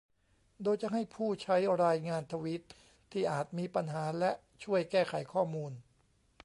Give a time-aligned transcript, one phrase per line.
[0.63, 2.61] โดยจะให้ผู้ใช้รายงานทวีต
[3.11, 4.31] ที่อาจมีปัญหาและ
[4.63, 5.71] ช่วยแก้ไขข้อมูล